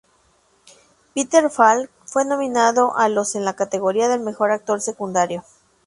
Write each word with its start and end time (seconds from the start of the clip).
Peter 1.13 1.47
Falk 1.51 1.87
fue 2.05 2.25
nominado 2.25 2.97
a 2.97 3.07
los 3.07 3.35
en 3.35 3.45
la 3.45 3.53
categoría 3.55 4.07
del 4.09 4.21
mejor 4.21 4.49
actor 4.49 4.81
secundario. 4.81 5.43